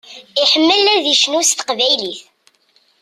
Iḥemmel 0.41 0.85
ad 0.93 1.05
icnu 1.13 1.41
s 1.49 1.49
teqbaylit. 1.51 2.21